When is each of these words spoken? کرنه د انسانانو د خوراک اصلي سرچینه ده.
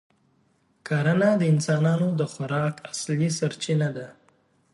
کرنه 0.87 1.29
د 1.39 1.43
انسانانو 1.53 2.07
د 2.19 2.21
خوراک 2.31 2.75
اصلي 2.91 3.29
سرچینه 3.39 3.89
ده. 3.97 4.07